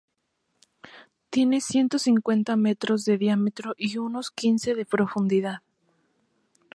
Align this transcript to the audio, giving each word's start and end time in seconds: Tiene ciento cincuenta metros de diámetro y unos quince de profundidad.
Tiene 1.29 1.61
ciento 1.61 1.99
cincuenta 1.99 2.55
metros 2.55 3.05
de 3.05 3.19
diámetro 3.19 3.75
y 3.77 3.97
unos 3.99 4.31
quince 4.31 4.73
de 4.73 4.83
profundidad. 4.87 5.61